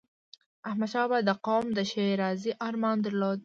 [0.69, 3.39] احمدشاه بابا د قوم د ښېرازی ارمان درلود.